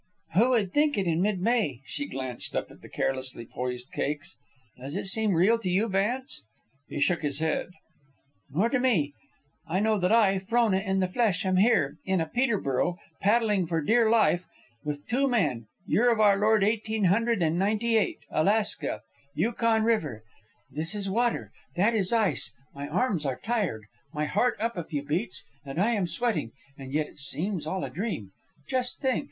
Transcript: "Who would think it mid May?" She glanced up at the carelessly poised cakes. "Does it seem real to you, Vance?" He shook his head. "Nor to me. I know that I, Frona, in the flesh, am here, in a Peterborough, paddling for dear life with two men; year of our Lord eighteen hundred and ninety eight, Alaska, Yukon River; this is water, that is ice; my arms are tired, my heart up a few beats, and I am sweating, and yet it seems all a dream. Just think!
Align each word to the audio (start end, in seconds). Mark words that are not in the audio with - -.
"Who 0.33 0.49
would 0.49 0.73
think 0.73 0.97
it 0.97 1.05
mid 1.19 1.39
May?" 1.39 1.81
She 1.85 2.07
glanced 2.07 2.55
up 2.55 2.71
at 2.71 2.81
the 2.81 2.89
carelessly 2.89 3.45
poised 3.45 3.91
cakes. 3.91 4.35
"Does 4.79 4.95
it 4.95 5.05
seem 5.05 5.35
real 5.35 5.59
to 5.59 5.69
you, 5.69 5.87
Vance?" 5.87 6.41
He 6.89 6.99
shook 6.99 7.21
his 7.21 7.37
head. 7.37 7.67
"Nor 8.49 8.69
to 8.69 8.79
me. 8.79 9.13
I 9.67 9.79
know 9.79 9.99
that 9.99 10.11
I, 10.11 10.39
Frona, 10.39 10.79
in 10.79 11.01
the 11.01 11.07
flesh, 11.07 11.45
am 11.45 11.57
here, 11.57 11.97
in 12.03 12.19
a 12.19 12.25
Peterborough, 12.25 12.97
paddling 13.21 13.67
for 13.67 13.79
dear 13.79 14.09
life 14.09 14.47
with 14.83 15.05
two 15.07 15.27
men; 15.27 15.67
year 15.85 16.11
of 16.11 16.19
our 16.19 16.35
Lord 16.35 16.63
eighteen 16.63 17.03
hundred 17.03 17.43
and 17.43 17.59
ninety 17.59 17.95
eight, 17.95 18.17
Alaska, 18.31 19.01
Yukon 19.35 19.83
River; 19.83 20.23
this 20.71 20.95
is 20.95 21.11
water, 21.11 21.51
that 21.75 21.93
is 21.93 22.11
ice; 22.11 22.51
my 22.73 22.87
arms 22.87 23.23
are 23.23 23.39
tired, 23.39 23.83
my 24.15 24.25
heart 24.25 24.57
up 24.59 24.75
a 24.77 24.83
few 24.83 25.03
beats, 25.03 25.43
and 25.63 25.77
I 25.79 25.91
am 25.91 26.07
sweating, 26.07 26.53
and 26.75 26.91
yet 26.91 27.05
it 27.05 27.19
seems 27.19 27.67
all 27.67 27.83
a 27.83 27.89
dream. 27.91 28.31
Just 28.67 28.99
think! 28.99 29.19